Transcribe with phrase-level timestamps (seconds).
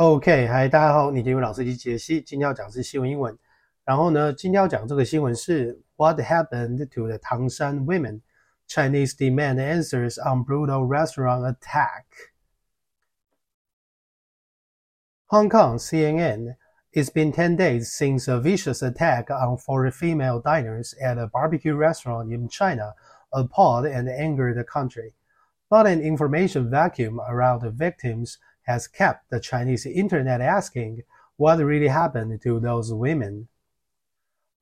[0.00, 3.37] OK，嗨，大家好，你今天老师机解析，今天要讲的是新闻英文。
[3.83, 8.21] 然后呢，今天要讲这个新闻是 What happened to the Tangshan women?
[8.69, 12.05] Chinese demand answers on brutal restaurant attack.
[15.25, 16.55] Hong Kong CNN.
[16.93, 21.75] It's been 10 days since a vicious attack on four female diners at a barbecue
[21.75, 22.93] restaurant in China
[23.33, 25.13] appalled and angered the country.
[25.69, 31.03] But an information vacuum around the victims has kept the Chinese internet asking
[31.37, 33.47] what really happened to those women.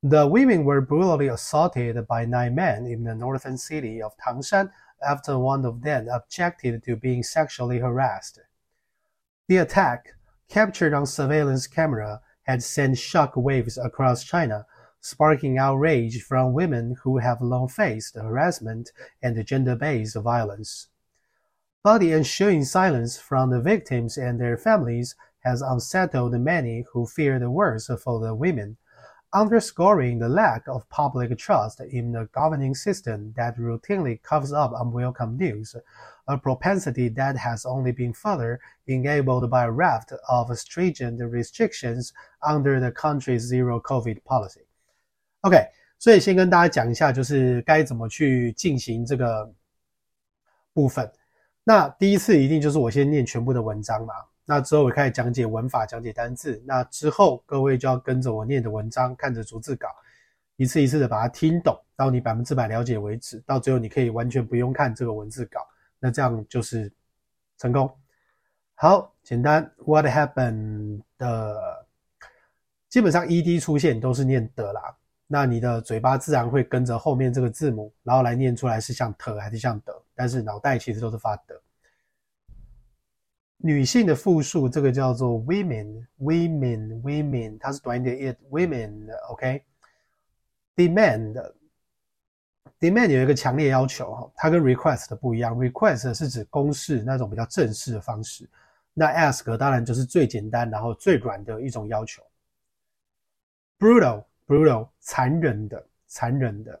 [0.02, 4.70] The women were brutally assaulted by nine men in the northern city of Tangshan
[5.06, 8.38] after one of them objected to being sexually harassed.
[9.48, 10.14] The attack,
[10.48, 14.66] captured on surveillance camera, had sent shock waves across China,
[15.00, 18.90] sparking outrage from women who have long faced harassment
[19.22, 20.88] and gender-based violence
[21.83, 27.37] But the ensuing silence from the victims and their families has unsettled many who fear
[27.37, 28.77] the worst for the women,
[29.31, 35.37] underscoring the lack of public trust in the governing system that routinely covers up unwelcome
[35.37, 35.75] news,
[36.27, 42.79] a propensity that has only been further enabled by a raft of stringent restrictions under
[42.79, 44.65] the country's zero COVID policy.
[45.41, 45.67] OK，
[45.99, 49.53] 所以先跟大家讲一下，就是该怎么去进行这个
[50.73, 51.11] 部分。
[51.64, 59.88] 那第一次一定就是我先念全部的文章嘛，那之后我开始讲解文法、讲解单字，那之后各位就要跟着我念的文章，看着逐字稿，
[60.56, 65.60] 一次一次的把它听懂，到你百分之百了解为止，到最后你可以完全不用看这个文字稿，
[65.98, 66.90] 那这样就是
[67.58, 67.90] 成功。
[68.74, 71.86] 好，简单，What happened 的，
[72.88, 74.96] 基本上 ed 出现都是念的啦。
[75.26, 81.58] 那你的嘴巴自然会跟着后面这个字母，然后来念出来是像特还是像的，但是脑袋其实都是发的。
[83.56, 89.08] 女性的复数这个叫做 women，women，women，它是短一点 it women。
[89.30, 89.64] OK,
[90.76, 91.54] demand,
[92.78, 98.46] demand 有一个强烈要求哈，它跟 request 不一样，request 是指公式那种比较正式的方式，
[98.92, 102.22] 那 ask 当然就是最简单然后最软的一种要求。
[103.78, 104.24] Brutal。
[104.46, 106.78] brutal 残忍的，残忍的。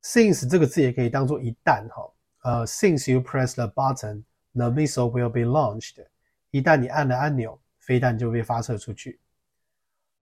[0.03, 6.07] since 这个字也可以当做一旦哈，呃，since you press the button，the missile will be launched。
[6.51, 9.21] 一旦你按了按钮，飞弹就被发射出去。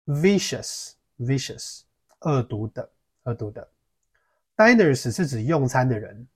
[0.05, 1.81] Vicious，vicious，
[2.21, 2.91] 恶毒的，
[3.23, 3.69] 恶毒的。
[4.55, 6.27] Diners 是指用餐的人，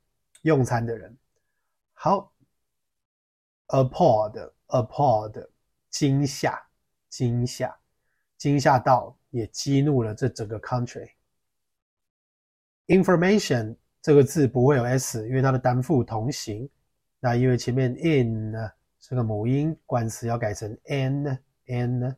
[0.42, 1.18] 用餐的人。
[1.94, 2.32] 好
[3.68, 5.48] apart Appalled，
[5.90, 6.62] 惊吓，
[7.10, 7.76] 惊吓，
[8.38, 11.10] 惊吓到也激怒了这整个 country。
[12.88, 16.70] Information 这个字不会有 s，因为它的单复同形。
[17.20, 18.70] 那因为前面 in 呢
[19.00, 22.16] 是个母音，冠词要改成 n，n。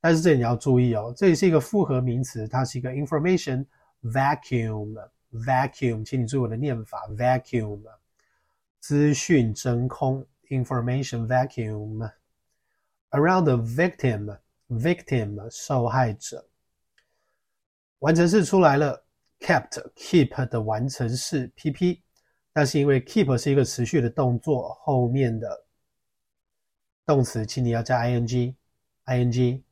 [0.00, 3.66] 但是这里你要注意哦，这里是一个复合名词，它是一个 information
[4.02, 4.96] vacuum。
[5.32, 7.06] Vacuum，请你注意我的念法。
[7.10, 7.82] Vacuum，
[8.80, 16.49] 资讯真空 ，information vacuum。Around the victim，victim 受害者。
[17.99, 19.05] 完成式出来了，
[19.39, 22.01] kept，keep 的完成式 PP，
[22.51, 25.65] 但是因为 keep 是一个持续的动作，后面的
[27.05, 29.63] 动词，请你要加 ing，ing，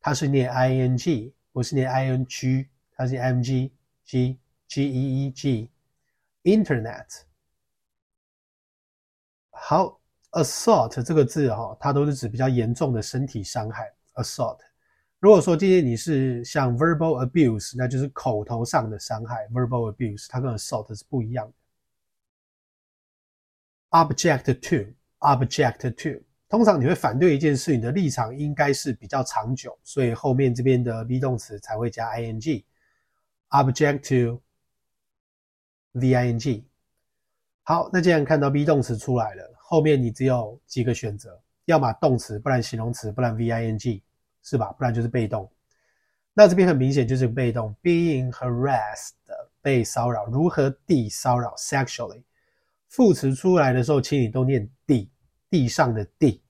[0.00, 7.22] 它是念 ing，不是念 ing，它是 mg，g。G E E G，Internet。
[9.50, 9.99] 好
[10.31, 13.91] ，assault 这个字哈，它都是指比较严重的身体伤害。
[14.15, 14.59] assault，
[15.19, 19.47] 如果说今天你是像 verbal abuse，那就是口头上的伤害。
[19.49, 21.53] verbal abuse 它跟 assault 是不一样的。
[23.91, 32.63] object to，object to，通常你会反对一件事，你的立场应该是比较长久，所以后面这边的 be 动词才会加 ing。
[33.49, 34.41] object to。
[35.93, 36.65] V I N G，
[37.63, 44.03] 好，那既然看到 be 动词出来了，后面你只有几个选择，要么动词，不然形容词，不然 V I N G，
[44.41, 44.71] 是吧？
[44.73, 45.49] 不然就是被动。
[46.33, 49.11] 那这边很明显就是被动，being harassed
[49.61, 52.23] 被骚扰，如何地骚扰？sexually。
[52.87, 55.09] 副词出来的时候，请你都念地，
[55.49, 56.41] 地上的地；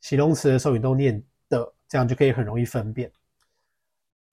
[0.00, 3.10] 形容词的时候，你都念的，这样就可以很容易分辨。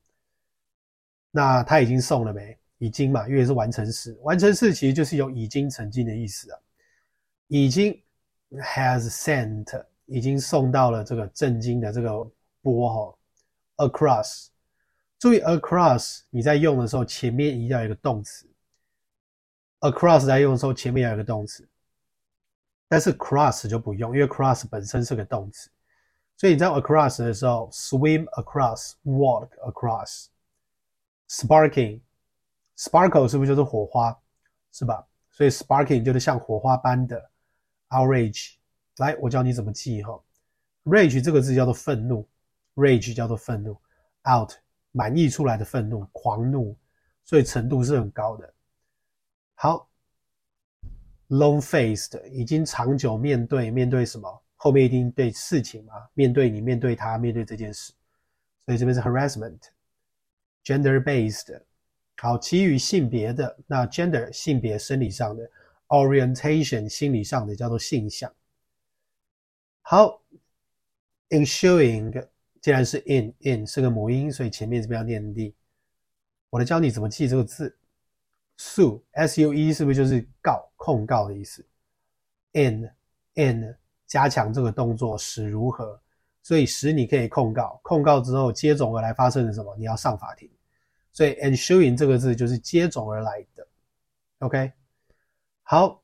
[1.30, 2.58] 那他已经送了没？
[2.82, 4.12] 已经嘛，因为是完成式。
[4.22, 6.58] 完成式其实就是有已经、曾经的意思啊。
[7.46, 7.96] 已经
[8.50, 12.28] has sent，已经送到了这个震惊的这个
[12.60, 13.16] 波哈。
[13.86, 14.48] across，
[15.16, 18.48] 注意 across，你在用的时候前面一定要有一个动词。
[19.78, 21.68] across 在用的时候前面要有一个动词，
[22.88, 25.70] 但是 cross 就不用，因为 cross 本身是个动词。
[26.36, 29.50] 所以你在 across 的时候，swim across，walk
[31.28, 32.00] across，sparking。
[32.82, 34.20] Sparkle 是不是就是火花，
[34.72, 35.06] 是吧？
[35.30, 37.30] 所以 sparking 就是像火花般的
[37.90, 38.54] outrage。
[38.96, 40.20] 来，我教你怎么记哈。
[40.82, 42.28] rage 这个字叫做愤怒
[42.74, 43.80] ，rage 叫做愤怒
[44.28, 44.50] ，out
[44.90, 46.76] 满溢出来的愤怒，狂怒，
[47.24, 48.52] 所以程度是很高的。
[49.54, 49.88] 好
[51.28, 54.42] ，long-faced 已经长久面对，面对什么？
[54.56, 57.92] 后面一定对事情嘛，面对你，面对他，面对这件事，
[58.66, 59.60] 所以这边是 harassment。
[60.64, 61.62] Gender-based，
[62.22, 65.50] 好，其余性别的那 gender 性别生理上的
[65.88, 68.32] ，orientation 心理上的叫做性向。
[69.80, 70.22] 好
[71.30, 72.24] ，ensuring
[72.60, 75.52] 既然是 in in 是个母音，所以前面这边要念 d。
[76.48, 77.76] 我来教你怎么记这个字
[78.56, 81.66] ，sue s u e 是不是就是告控告的意思
[82.52, 82.88] ？in
[83.34, 83.76] in
[84.06, 86.00] 加强这个动作使如何？
[86.40, 89.74] 所以使你可以控告，控告之后接踵而来发生的什么？
[89.76, 90.48] 你要上法庭。
[91.12, 93.66] 所以 ensuing 这个字就是接踵而来的。
[94.38, 94.72] OK，
[95.62, 96.02] 好，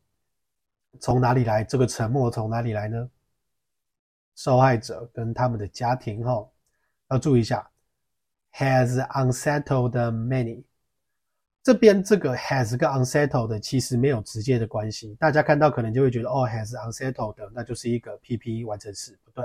[1.00, 1.64] 从哪里来？
[1.64, 3.10] 这个沉默从哪里来呢？
[4.36, 6.48] 受害者跟他们的家庭哈，
[7.10, 7.68] 要注意一下
[8.52, 10.62] ，has unsettled many。
[11.60, 19.44] 这边这个 has 跟 unsettled 其实没有直接的关系，大家看到可能就会觉得哦，has unsettled 那就是一个 PP 完成式，不对。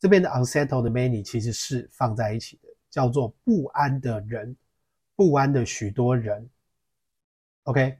[0.00, 4.56] 这边的 unsettled many 其实是放在一起的，叫做不安的人，
[5.20, 6.48] 不安的许多人。
[7.64, 7.98] OK，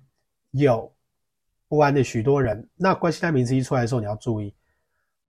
[0.53, 0.91] 有
[1.69, 2.67] 不安的许多人。
[2.75, 4.55] 那关系代名词一出来的时候，你要注意，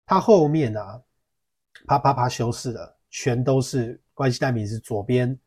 [0.05, 1.03] 它后面啊，
[1.87, 5.37] 啪啪啪修饰的全都是关系代名词左边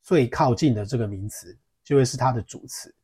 [0.00, 2.94] 最靠近的这个名词，就会是它的主词。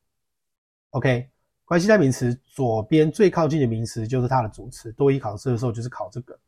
[0.90, 1.28] OK，
[1.64, 4.92] 关系代名词左边最靠近的名词就是它的主词。
[4.92, 6.38] 多一考试的时候就是考这个。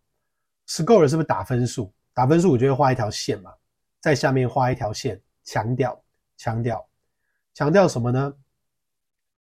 [0.66, 1.90] ，score 是不是打分数？
[2.12, 3.52] 打分数我就会画一条线嘛，
[4.00, 6.00] 在下面画一条线，强调，
[6.36, 6.86] 强调，
[7.54, 8.32] 强调什么呢？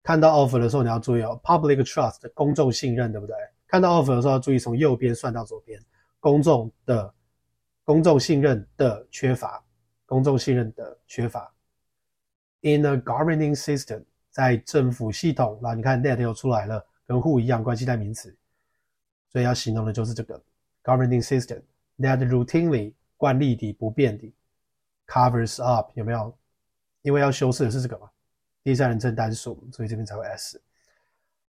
[0.02, 3.36] 看到 offer 的时候你要注意哦，public trust 公众信任，对不对？
[3.68, 5.78] 看到 offer 的时候要注意从右边算到左边。
[6.20, 7.14] 公众的
[7.84, 9.64] 公众信任的缺乏，
[10.08, 11.54] 公众信任的缺乏。
[12.62, 18.36] In a governing system，在政府系统，那你看 that 又出来了，跟 who 一样，关系代名词，
[19.30, 20.42] 所以要形容的就是这个
[20.84, 21.62] governing system
[22.00, 24.34] that routinely 惯例的不变的
[25.06, 26.36] covers up 有没有？
[27.04, 28.10] 因为要修饰的是这个嘛，
[28.64, 30.60] 第三人称单数，所以这边才会 s。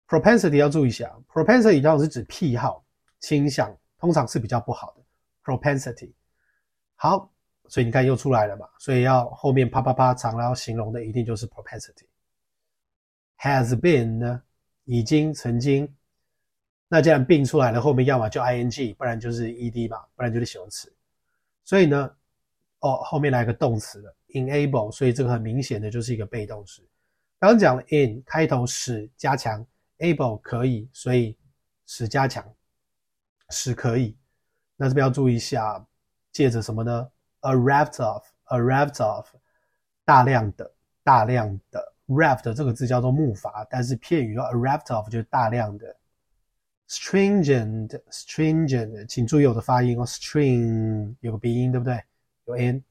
[0.07, 2.83] Propensity 要注意一下，propensity 通常是指癖好、
[3.19, 3.73] 倾向。
[3.99, 5.03] 通常是比较不好的
[5.43, 6.11] propensity。
[6.97, 7.33] 好，
[7.67, 12.05] 所以你看又出来了嘛，所以要后面啪啪啪长，然后形容的一定就是 propensity。
[13.39, 14.41] has been 呢，
[14.85, 15.93] 已经曾经，
[16.87, 20.91] 那既然 been 出来了，后面要么就 ing，不然就是 ed 嘛，不然就是形容词。
[21.63, 22.09] 所以呢，
[22.79, 26.81] 哦，后面来个动词了，enable，所以这个很明显的就是一个被动词。
[27.39, 29.65] 刚刚讲了 in 开头使加强
[29.99, 31.37] ，able 可以，所以
[31.85, 32.43] 使加强。
[33.49, 34.13] 使可以，
[34.75, 35.81] 那这边要注意一下，
[36.33, 37.09] 借着什么呢
[37.47, 39.25] ？A raft of，a raft of，
[40.03, 40.69] 大量的，
[41.01, 45.95] 大量的，raft 这个字叫做木筏，但是片语说 a raft of 就是大量的
[46.89, 52.03] ，stringent，stringent，请注意我的发音哦，string 有个鼻音，对不对？
[52.47, 52.83] 有 n，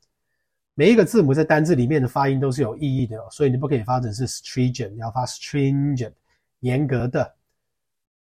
[0.74, 6.14] 每一个字母在单字里面的发音都是有意义的，所以你不可以发成是 stringent，你要发 stringent，
[6.60, 7.34] 严格的。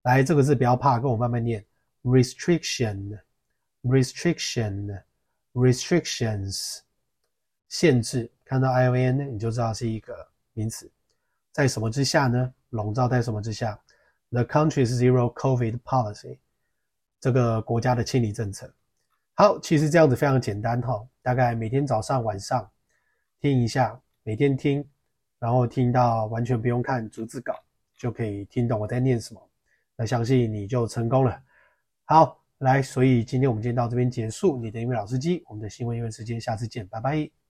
[0.03, 1.65] 来，这个字不要怕，跟我慢慢念
[2.03, 3.19] ，restriction,
[3.83, 5.01] restriction
[5.55, 6.81] Restrictions
[7.69, 8.31] 限制。
[8.45, 10.91] 看到 i o n，你就知道是一个名词，
[11.51, 12.53] 在什么之下呢？
[12.69, 13.81] 笼罩在什么之下
[14.31, 16.39] ？The country's zero COVID policy，
[17.21, 18.73] 这个国家的清理政策。
[19.33, 22.71] 好，其实这样子非常简单哈，大概每天早上晚上
[23.41, 24.87] 听一下，每天听，
[25.39, 27.55] 然后听到完全不用看逐字稿，
[27.97, 29.51] 就可以听懂我在念什么。
[29.97, 31.43] 那相信你就成功了。
[32.05, 34.57] 好，来，所以今天我们今天到这边结束。
[34.59, 37.44] 你的音乐老司机，我们的新闻音乐时间，下次见，拜拜。